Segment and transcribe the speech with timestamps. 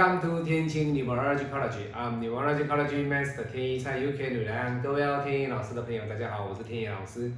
[0.00, 1.92] Welcome to 天晴 Numerology College.
[1.94, 4.80] I'm Numerology College Master 天一蔡 UK 女郎。
[4.80, 7.30] 各位要天一老师的朋友，大家好，我是天一老师。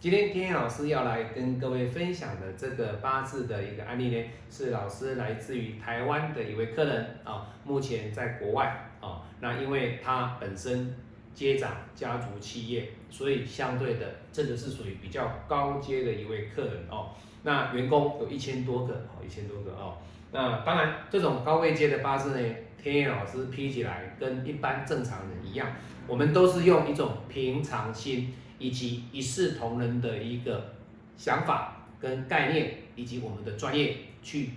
[0.00, 9.20] 今天天一老师要来跟各位分享的这个八字的一个案例呢，是老师来自于台湾的一位客人啊，目前在国外啊。
[9.40, 10.94] 那因为他本身
[11.34, 17.10] 接掌家族企业，所以相对的，这个是属于比较高阶的一位客人哦。
[17.42, 19.98] 那员工有一千多个，哦，一千多个哦。
[20.32, 25.68] 那当然，这种高位阶的八字呢，天野老师批起来跟一般正常人一样，
[26.06, 30.74] 我们都是用一种平常心以及一视同仁的一个
[31.16, 34.50] 想法跟概念，以及我们的专业去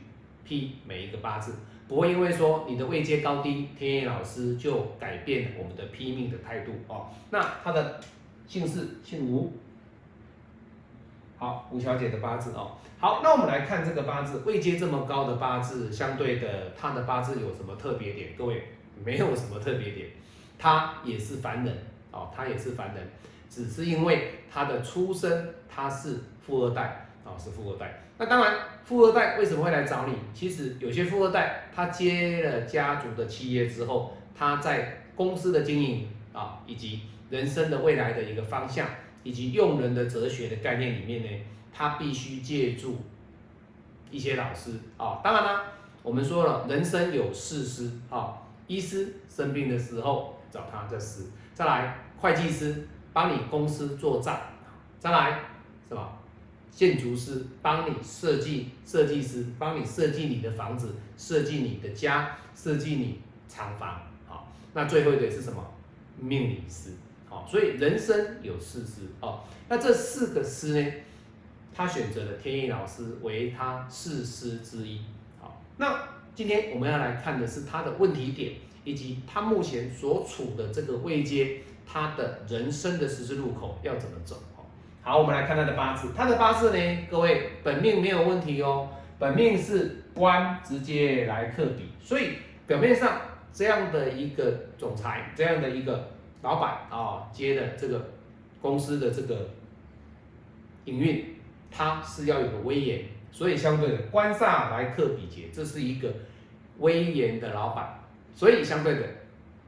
[0.43, 1.55] 批每一个八字，
[1.87, 7.07] 不会因为说你的位阶高低，天野老师就改变我们的批命的态度哦。
[7.29, 7.99] 那他的
[8.47, 9.53] 姓氏姓吴，
[11.39, 12.71] 好，吴小姐的八字哦。
[12.99, 18.31] 好，那我们来看这个八字，位阶这么高的八字，相对的，他的八字有什么特别点？
[18.37, 18.61] 各位，
[19.05, 20.09] 没有什么特别点，
[20.57, 21.73] 他也是凡人
[22.11, 23.07] 哦，他也是凡人，
[23.49, 28.01] 只是因为他的出身，他是富二代哦，是富二代。
[28.17, 30.15] 那当然，富二代为什么会来找你？
[30.33, 38.85] 其实有些富二代，他接了家族的企业之后，他在公司的经营啊，以及人生的未来的一个方向，
[39.23, 41.45] 以及用人的哲学的概念里面呢。
[41.71, 42.97] 他必须借助
[44.11, 45.63] 一些老师啊，当然啦，
[46.03, 48.33] 我们说了，人生有四师啊，
[48.67, 54.41] 医师生病的时候找他这师，再来会计师帮你公司做账，
[54.99, 55.39] 再来
[55.87, 56.17] 是吧？
[56.71, 65.63] 建筑师帮你设计，设计师帮你设计你的房子，设计你的家，设计你厂房，好，那最后一个是什么？
[66.17, 66.89] 命理师，
[67.29, 70.91] 好，所以人生有四师哦，那这四个师呢？
[71.71, 74.99] 他选择了天意老师为他四师之一。
[75.39, 84.35] 好，那今天我们要来看的是他的问题点，以及他目前所处的这个位阶，他的人生的十字路口要怎么走。
[85.01, 86.09] 好，我们来看他的八字。
[86.13, 92.31] 他的八字呢，各位本命没有问题哦，本命是官，直接来克比，所以
[92.67, 93.21] 表面上
[93.53, 96.11] 这样的一个总裁，这样的一个
[96.41, 98.09] 老板啊，接的这个
[98.61, 99.49] 公司的这个
[100.85, 101.35] 营运。
[101.71, 106.11] 他是要有个威严，所以相对的官煞来克比劫，这是一个
[106.79, 107.99] 威严的老板，
[108.33, 109.01] 所以相对的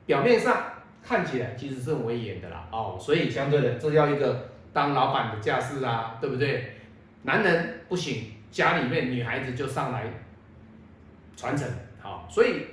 [0.08, 0.64] 表面上
[1.04, 6.78] 看起来其实是很威严的啦，哦，所以相对的这要一个当老板的架势啊，对不对？
[7.22, 10.12] 男人不行，家里面女孩子就上来
[11.38, 12.66] 传承，好，所以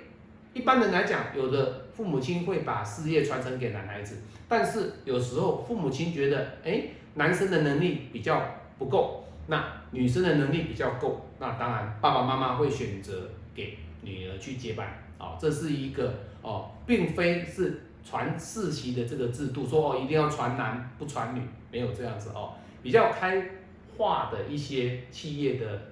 [0.54, 4.16] 一般人来讲，有的父母亲会把事业传承给男孩子，
[4.48, 6.84] 但是有时候父母亲觉得，哎，
[7.16, 8.40] 男生的能力比较。
[8.78, 14.86] 不够，那女生的能力比较够，那当然爸爸妈妈会选择给女儿去接班，
[15.18, 21.42] 啊，这是一个哦，并非是传世袭的这个制度，说哦一定要传男不传女，
[21.72, 22.52] 没有这样子哦，
[22.84, 23.50] 比较开
[23.96, 25.82] 化的一些企业的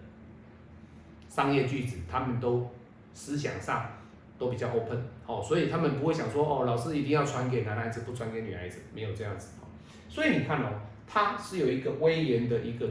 [1.29, 2.71] 商业巨子，他们都
[3.15, 3.85] 思想上
[4.39, 9.67] 都比较 open，哦，所以他们不会想说哦，老师一定要传给男孩子，不传给女孩子，没有这样子，哦，
[10.09, 10.69] 所以你看哦。
[11.09, 12.85] 他是有一个威严的一个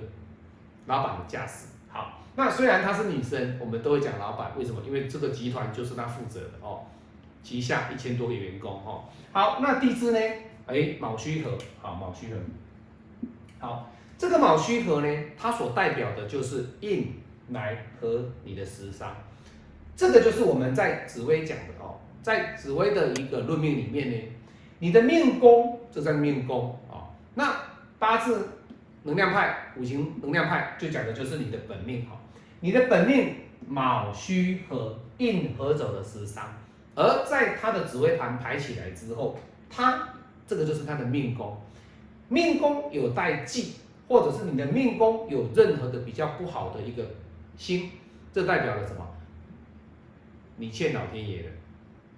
[0.86, 1.68] 老板的架势。
[1.90, 4.82] 好，那虽然她是女生，我们都会讲老板，为什么？
[4.88, 6.86] 因为这个集团就是她负责的哦，
[7.44, 9.04] 旗下一千多个员工哦。
[9.34, 10.20] 好，那地支呢？
[10.66, 12.38] 哎，卯戌合，好，卯戌合。
[13.60, 19.14] 好，这个卯戌合呢，它所代表的就是印来和你的食伤，
[19.96, 24.18] 这个就是我们在紫微讲的哦，在紫微的一个论命里面呢，
[24.80, 27.56] 你的命宫，就在命宫哦，那。
[27.98, 28.50] 八字
[29.04, 32.20] 能量派、五行能量派就讲的就是你的本命哈，
[32.60, 33.36] 你的本命
[33.66, 36.44] 卯戌和印合走的食伤，
[36.94, 39.40] 而在他的紫微盘排起来之后，
[39.70, 40.10] 他
[40.46, 41.58] 这个就是他的命宫，
[42.28, 43.76] 命宫有带忌，
[44.10, 47.02] 或者是你的命宫有任何的比较不好的一个
[47.56, 47.90] 星，
[48.34, 49.08] 这代表了什么？
[50.58, 51.50] 你欠老天爷的，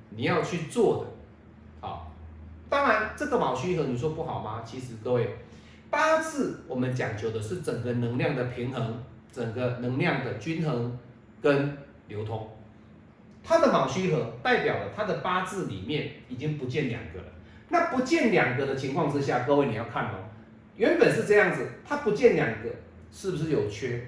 [0.10, 2.12] 你要去做的，好，
[2.70, 4.64] 当然这个卯戌合你说不好吗？
[4.66, 5.30] 其实各位。
[5.90, 9.02] 八字我们讲究的是整个能量的平衡，
[9.32, 11.00] 整个能量的均衡
[11.42, 11.78] 跟
[12.10, 12.50] 流通。
[13.42, 17.26] 它的卯戌合代表了它的八字里面已经不见两个了。
[17.70, 20.16] 那不见两个的情况之下，各位你要看哦，
[20.76, 22.70] 原本是这样子，它不见两个，
[23.10, 24.06] 是不是有缺？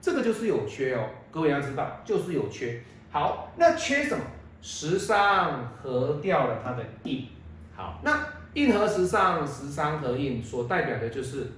[0.00, 2.80] 这个就是有缺哦，各位要知道，就是有缺。
[3.10, 4.24] 好，那缺什么？
[4.62, 7.26] 十伤合掉了它的印。
[7.74, 8.26] 好，那。
[8.54, 11.52] 印和时尚时伤合印所代表的就是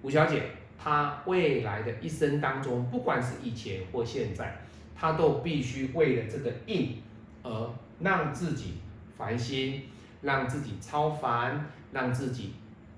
[0.00, 0.44] 吴小姐
[0.78, 4.56] 她未来的一生当中，不管是以前或现在，
[4.94, 7.02] 她都必须为了这个印
[7.42, 8.74] 而让自己
[9.18, 9.88] 烦心，
[10.22, 12.54] 让自己超凡，让自己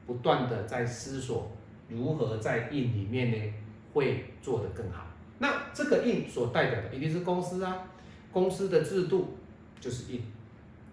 [0.06, 1.50] 不断的在思索
[1.88, 3.54] 如何在印里面呢
[3.94, 5.06] 会做得更好。
[5.38, 7.84] 那这个印所代表的一定是公司啊，
[8.32, 9.36] 公司的制度
[9.80, 10.22] 就是印。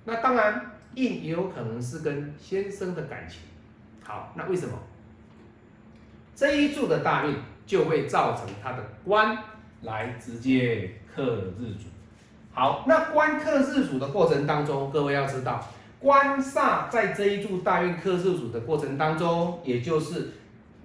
[0.06, 3.40] 那当然，印也有可能是跟先生的感情。
[4.04, 4.78] 好，那为什么
[6.36, 9.36] 这一柱的大运就会造成他的官
[9.82, 11.24] 来直接克
[11.60, 11.86] 日主？
[12.54, 15.68] 好，那官克日主的过程当中，各位要知道，
[16.00, 20.34] 官煞在这一柱大运克日主的过程当中，也就是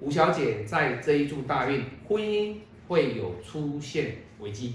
[0.00, 2.56] 吴小姐在这一柱大运婚姻
[2.90, 4.74] 会有出现危机。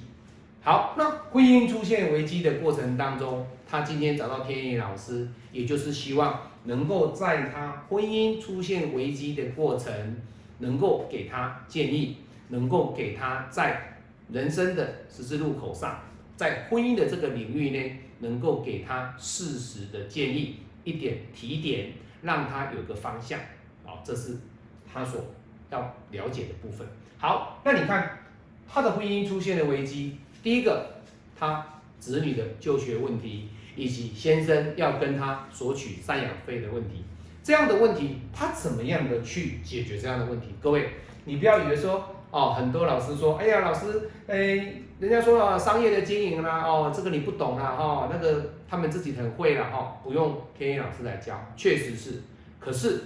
[0.62, 6.40] 好，那婚姻出现危机的过程当中，他今天找到天意老师，也就是希望。
[6.64, 9.94] 能够在他婚姻出现危机的过程，
[10.60, 12.16] 能够给他建议，
[12.48, 14.00] 能够给他在
[14.32, 16.00] 人生的十字路口上，
[16.38, 21.92] 在婚姻的这个领域呢，能够给他适时的建议，一点提点，
[22.22, 23.38] 让他有个方向。
[23.84, 24.38] 好，这是
[24.92, 25.22] 他所
[25.70, 25.82] 要
[26.12, 26.88] 了解的部分。
[27.18, 28.18] 好，那你看
[28.68, 30.86] 他的婚姻出现了危机，第一个，
[31.38, 31.66] 他
[32.00, 33.50] 子女的就学问题。
[33.78, 37.04] 以及先生要跟他索取赡养费的问题，
[37.44, 40.48] 这样的问题他怎么样的去解决这样的问题？
[40.62, 40.92] 各位，
[41.26, 44.38] 你不要以为说哦，很多老师说，哎呀，老师，哎，
[44.98, 52.22] 人家说了商业的经营啦，哦，这个你不懂啦，哦，那个他们自己很会了，哦，不用天一老师来教，确实是。
[52.62, 53.04] 可是，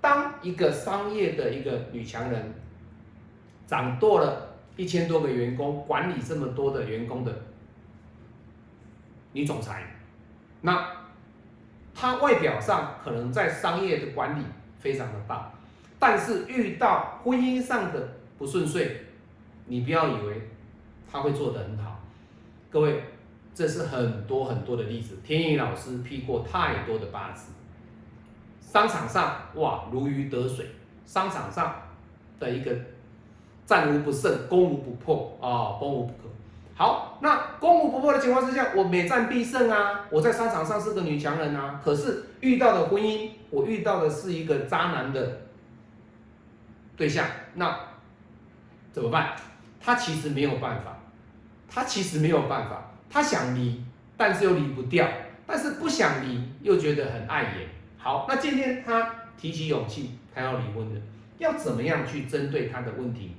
[0.00, 2.54] 当一个商业的一个女强人，
[3.66, 7.32] 掌舵了一千多个员工，管理这么多的员工的
[9.32, 9.84] 女总裁。
[10.60, 10.90] 那
[11.94, 14.44] 她外表上可能在商业的管理
[14.78, 15.52] 非常的棒，
[15.98, 19.02] 但是遇到婚姻上的不顺遂，
[19.66, 20.50] 你不要以为
[21.10, 22.00] 他会做得很好。
[22.70, 23.04] 各位，
[23.54, 27.52] 这是很多很多的例子，天意老师批过太多的八字。
[28.60, 30.66] 商场上哇如鱼得水，
[31.06, 31.82] 商场上
[32.40, 32.76] 的一个
[33.66, 36.18] 战无不胜，攻无不破啊，攻无不克。
[36.76, 40.04] 好，那攻无不破的情况之下，我每战必胜啊！
[40.10, 45.42] 我在商场上是个女强人啊，可是遇到的婚姻，我遇到的是一个渣男的
[46.96, 47.24] 对象，
[47.54, 47.78] 那
[48.92, 49.36] 怎么办？
[49.80, 50.98] 他其实没有办法，
[51.68, 53.84] 他其实没有办法，他想离，
[54.16, 55.06] 但是又离不掉，
[55.46, 57.68] 但是不想离又觉得很碍眼。
[57.96, 61.00] 好，那今天他提起勇气，他要离婚了，
[61.38, 63.36] 要怎么样去针对他的问题？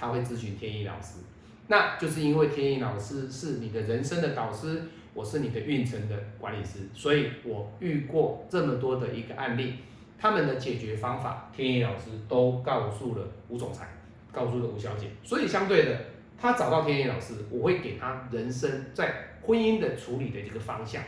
[0.00, 1.18] 他会咨询天意老师。
[1.66, 4.82] 那就是因为天意老师是你的人生的导师，
[5.12, 9.74] 我是你的运程的管理师，所以我遇过这么多的一个案例，
[10.18, 13.86] 他们的解决方法，天意老师都告诉了吴总裁，
[14.32, 15.96] 告诉了吴小姐，所以相对的，
[16.36, 21.00] 他找到天意老师，我会给他人生在婚姻的处理的这个方向。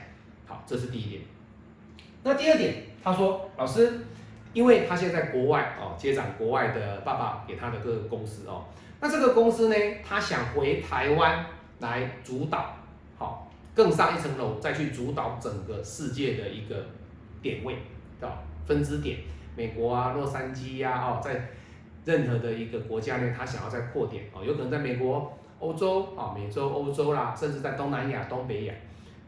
[0.46, 1.22] 好，这是第一点。
[2.22, 3.98] 那第二点，他说老师，
[4.52, 8.64] 因为他现在在国外哦，接掌国外的爸爸给他的各个公司哦。
[9.00, 9.74] 那这个公司呢，
[10.06, 11.44] 他想回台湾
[11.80, 12.76] 来主导，
[13.18, 16.86] 好，更上一层楼，再去主导整个世界的一个
[17.40, 17.76] 点位，
[18.20, 18.38] 对吧？
[18.64, 19.18] 分支点，
[19.56, 21.48] 美国啊，洛杉矶呀，哦，在
[22.04, 28.74] 任何的一个国家呢，他想要再扩点，哦，有可能在美国、欧洲啊，美洲、欧洲啦，甚至在东南亚、东北亚。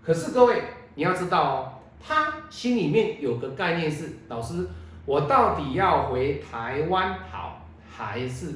[0.02, 0.62] 可是各位，
[0.94, 4.66] 你要知道哦，他心里面有个概念是，老师，
[5.06, 8.54] 我到底要回台湾好，还是？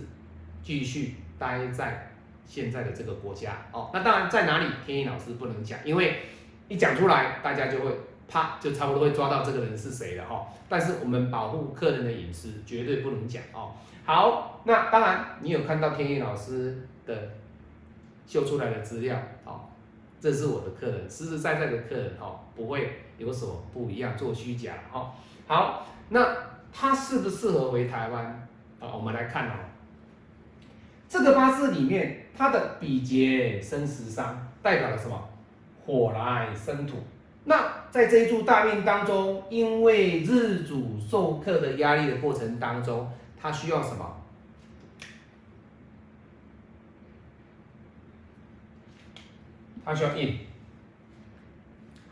[0.60, 2.10] 继续待在
[2.44, 6.18] 现在的这个国家哦，那当然在哪里，天意老师不能讲，因为
[6.68, 7.90] 一讲出来，大家就会
[8.28, 10.46] 啪，就差不多会抓到这个人是谁了哈。
[10.68, 13.72] 但是我们保护客人的隐私，绝对不能讲哦。
[14.04, 17.30] 好，那当然你有看到天意老师的
[18.26, 19.60] 秀出来的资料哦，
[20.20, 25.12] 这是我的客人，实实在在的客人哦，不会有所不一样，做虚假哦。
[25.46, 26.36] 好，那
[26.72, 28.24] 他适不适合回台湾
[28.80, 28.88] 啊？
[28.94, 29.52] 我们来看哦。
[31.08, 35.28] 这个八字里面，它的比劫生食伤，代表了什么？
[35.84, 36.98] 火来生土。
[37.44, 43.10] 那在这一柱大命当中，因为日主受克的压力的过程当中，
[43.40, 44.16] 它需要什么？
[49.82, 50.38] 它需要印。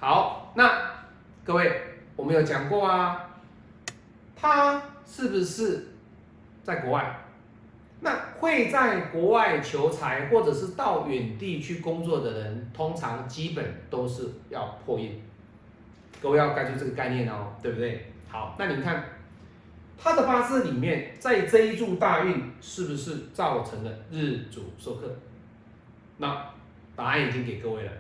[0.01, 0.71] 好，那
[1.45, 1.83] 各位，
[2.17, 3.26] 我们有讲过啊，
[4.47, 5.89] 他是不是
[6.63, 7.19] 在国外？
[7.99, 15.21] 那会在国外求财，或者是到远地去工作的人，通常基本都是要破印。
[16.23, 18.13] 各位要记住这个概念哦，对不对？
[18.29, 19.05] 好，那你看
[19.99, 25.13] 他的八字里面，在这一柱大运是不是造成了日主受克？
[26.19, 26.51] 那
[26.95, 27.93] 答案已经给各位了，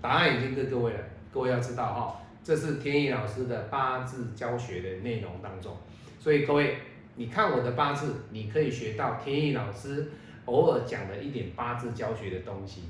[0.00, 1.00] 答案已经给各位了。
[1.32, 5.74] 各位要知道哈，这是天意老师的八字教学的内容当中，
[6.20, 6.76] 所以各位，
[7.16, 10.10] 你看我的八字，你可以学到天意老师
[10.44, 12.82] 偶尔讲的一点八字教学的东西。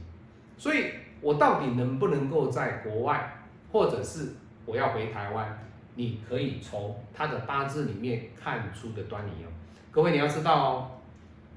[0.58, 0.86] 所以，
[1.20, 4.30] 我到底能不能够在国外，或者是
[4.66, 5.56] 我要回台湾，
[5.94, 9.48] 你可以从他的八字里面看出的端倪哦。
[9.92, 10.90] 各位你要知道哦，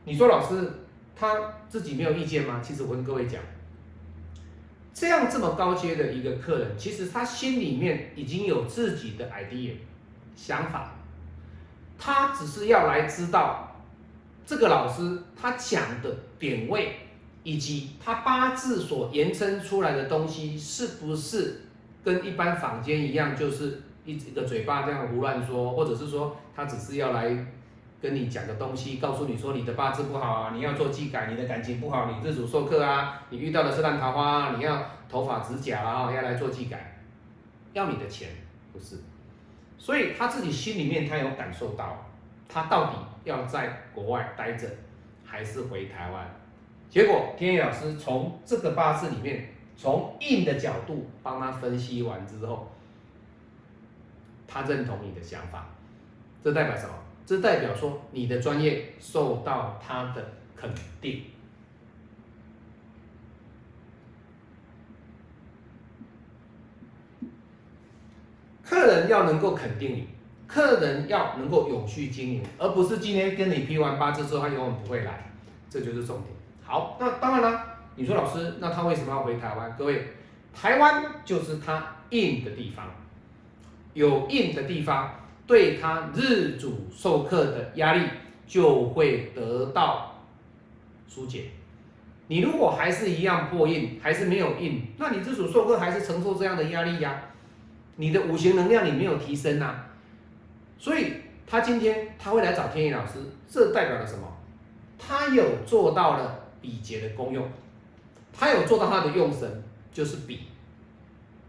[0.06, 0.72] 你说老师
[1.16, 2.62] 他自己没有意见吗？
[2.63, 3.42] 其实我跟各位讲，
[5.00, 9.74] 这样这么高阶的一个客人，其实他心里面已经有自己的 idea
[10.36, 10.96] 想法，
[12.00, 13.75] 他只是要来知道
[14.44, 16.96] 这个老师他讲的点位，
[17.44, 21.62] 以及他八字所延伸出来的东西是不是
[22.04, 27.46] 跟一般坊间一样，就是一一个嘴巴这样胡乱说，或者是说他只是要来。
[28.00, 37.00] 跟你讲的东西，告诉你说你的八字不好啊，你要做技改，你的感情不好，你日主受克啊，你遇到的是烂桃花啊，你要头发指甲啊，要来做技改，
[37.74, 38.30] 要你的钱
[38.72, 38.98] 不是，
[39.80, 42.06] 所以他自己心里面他有感受到，
[42.48, 44.68] 他到底要在国外待着，
[45.25, 46.30] 还是回台湾？
[46.89, 52.72] 结果天野老师从这个八字里面，从硬的角度帮他分析完之后，
[54.48, 55.68] 他认同你的想法，
[56.44, 56.94] 这代表什么？
[57.28, 61.24] 这代表说你的专业受到他的肯定。
[68.64, 70.08] 客人要能够肯定你，
[70.48, 75.30] 客人要能够永续经营，而不是今天跟你批完八字之后他永远不会来，
[75.70, 76.34] 这就是重点。
[76.64, 77.62] 好，那当然了，
[77.98, 79.76] 你说老师，那他为什么要回台湾？
[79.78, 80.14] 各位，
[80.54, 82.86] 台湾就是他硬的地方，
[83.94, 85.12] 有硬的地方。
[85.48, 88.06] 对他日主授课的压力
[88.46, 90.22] 就会得到
[91.08, 91.46] 疏解。
[92.27, 97.22] 你如果还是一样破印，还是没有印，那你日主授课还是承受这样的压力呀？
[97.96, 99.86] 你的五行能量你没有提升呐。
[100.77, 101.13] 所以
[101.48, 103.13] 他今天他会来找天意老师，
[103.50, 104.27] 这代表了什么？
[105.00, 107.50] 他有做到了比劫的功用，
[108.38, 109.63] 他有做到他的用神，
[109.94, 110.42] 就是比。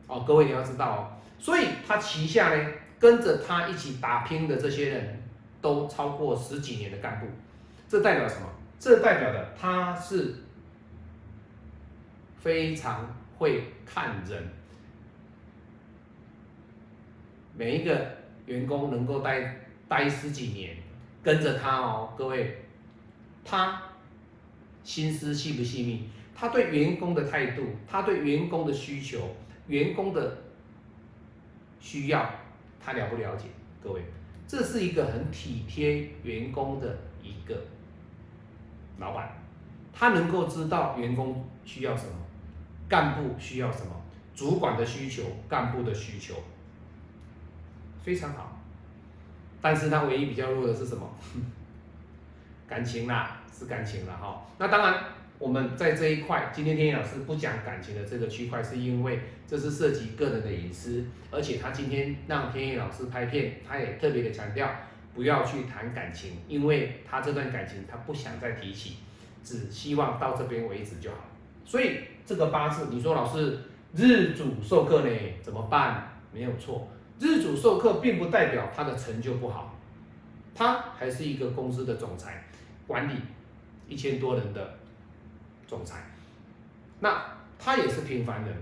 [0.07, 0.99] 哦，各位你要知道哦，
[1.41, 2.71] 所以他旗下呢。
[2.99, 5.23] 跟着他一起打拼的这些人
[5.61, 7.27] 都超过十几年的干部，
[7.89, 8.49] 这代表什么？
[8.79, 10.35] 这代表的他是
[12.39, 14.49] 非常会看人，
[17.57, 20.77] 每一个员工能够待待十几年，
[21.23, 22.65] 跟着他哦，各位，
[23.45, 23.83] 他
[24.85, 26.09] 心思细不细密？
[26.35, 29.35] 他对员工的态度，他对员工的需求，
[29.67, 30.39] 员工的
[31.81, 32.31] 需要。
[32.89, 33.49] 他了不了解？
[33.83, 34.03] 各位，
[34.47, 37.55] 这是一个很体贴员工的一个
[38.97, 39.31] 老板，
[39.93, 42.13] 他能够知道员工需要什么，
[42.89, 43.93] 干部需要什么，
[44.35, 46.35] 主管的需求，干部的需求，
[48.03, 48.59] 非常好。
[49.61, 51.07] 但是他唯一比较弱的是什么？
[52.67, 54.47] 感情啦，是感情了哈。
[54.57, 55.05] 那当然。
[55.39, 64.69] 我们在这一块，今天天野老师不讲感情的这个区块，是因为这是涉及个人的隐私，而且他今天让天野老师拍片，他也特别的强调
[65.15, 68.97] 不要去谈感情，因为他这段感情他不想再提起，
[69.45, 71.19] 只希望到这边为止就好。
[71.65, 73.61] 所以这个八字，你说老师
[73.95, 76.19] 日主授课呢怎么办？
[76.33, 76.89] 没有错，
[77.21, 79.79] 日主授课并不代表他的成就不好，
[80.53, 82.45] 他还是一个公司的总裁，
[82.89, 83.13] 管理
[83.87, 84.75] 一千多人的。
[85.69, 85.99] 总裁，
[86.99, 87.23] 那
[87.59, 88.53] 他也是平凡人。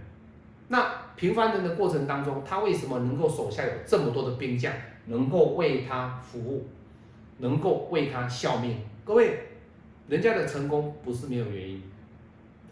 [0.69, 4.73] 那平凡人的过程当中，他为什么能够手下有这么多的兵将，
[5.07, 6.67] 能够为他服务，
[7.39, 8.81] 能够为他效命？
[9.05, 9.39] 各位，
[10.09, 11.81] 人家的成功不是没有原因。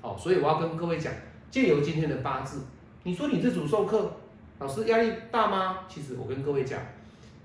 [0.03, 1.13] 好，所以我要跟各位讲，
[1.51, 2.63] 借由今天的八字，
[3.05, 4.13] 你说你日主授课，
[4.59, 5.79] 老师压力大吗？
[5.89, 6.81] 其实我跟各位讲，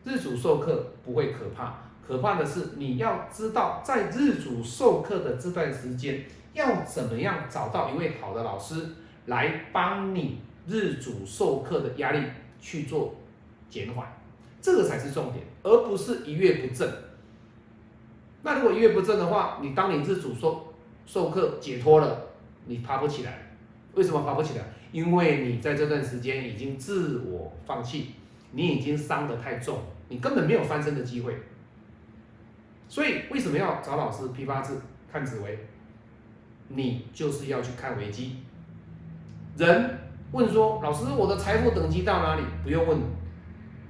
[0.03, 1.75] 日主授课不会可怕，
[2.09, 6.25] 可怕的是你要知道，在日主授课的这段时间。
[6.53, 8.83] 要怎么样找到一位好的老师
[9.27, 12.23] 来帮你日主授课的压力
[12.59, 13.13] 去做
[13.69, 14.11] 减缓，
[14.59, 16.91] 这个才是重点，而不是一月不振。
[18.41, 20.73] 那如果一月不振的话，你当你日主授
[21.05, 22.19] 授课解脱了，
[22.65, 23.53] 你爬不起来。
[23.93, 24.65] 为什么爬不起来？
[24.91, 28.15] 因为你在这段时间已经自我放弃，
[28.53, 31.35] 你已经伤得太重，你根本没有翻身的机会。
[32.89, 35.58] 所以为什么要找老师批八字看紫微？
[36.67, 38.38] 你就是要去看危机。
[39.55, 40.00] 人
[40.31, 42.98] 问说：“老师，我的财富等级到哪里？”不用问，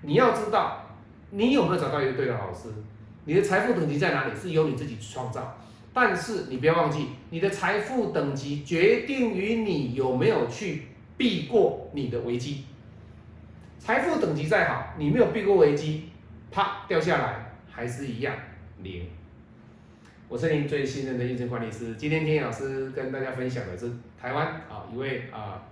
[0.01, 0.85] 你要知道，
[1.31, 2.69] 你有没有找到一个对的老师？
[3.25, 4.35] 你的财富等级在哪里？
[4.35, 5.57] 是由你自己去创造。
[5.93, 10.87] 但是你不要忘记，你的财富等级决定于你有没有去
[11.17, 12.65] 避过你的危机。
[13.79, 16.09] 财富等级再好，你没有避过危机，
[16.51, 18.35] 啪掉下来还是一样
[18.81, 19.07] 零。
[20.27, 25.63] 我是您最信任的验证管理师，今天天野老师跟大家分享的是台湾啊一位啊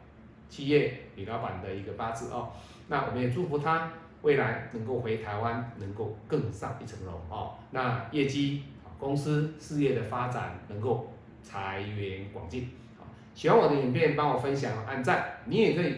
[0.49, 2.49] 企业女老板的一个八字哦，
[2.87, 3.91] 那我们也祝福她
[4.23, 8.63] 未来能够回台湾，能够更上一层楼哦，那业绩、
[8.97, 12.69] 公司事业的发展能够财源广进。
[12.97, 15.97] 好，喜欢我的影片，帮我分享、按赞，你也可以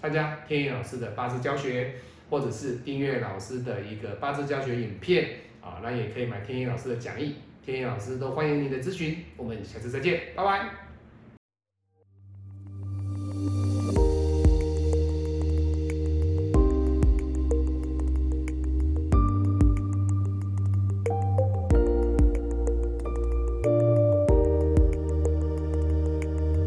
[0.00, 1.94] 参加天野老师的八字教学，
[2.28, 5.28] 或者是订阅老师的一个八字教学影片
[5.68, 7.36] 啊，那也可以买天一老师的讲义。
[7.64, 10.87] 天一老师都欢迎您的咨询，我们下次再见，拜拜。